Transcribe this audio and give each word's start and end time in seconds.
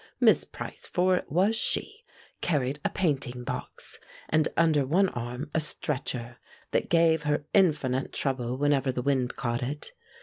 Miss 0.19 0.45
Price, 0.45 0.87
for 0.87 1.15
it 1.15 1.31
was 1.31 1.55
she, 1.55 2.03
carried 2.41 2.79
a 2.83 2.89
painting 2.89 3.43
box, 3.43 3.99
and 4.29 4.47
under 4.57 4.83
one 4.83 5.09
arm 5.09 5.51
a 5.53 5.59
stretcher 5.59 6.37
that 6.71 6.89
gave 6.89 7.21
her 7.21 7.45
infinite 7.53 8.11
trouble 8.11 8.57
whenever 8.57 8.91
the 8.91 9.03
wind 9.03 9.35
caught 9.35 9.61
it. 9.61 9.93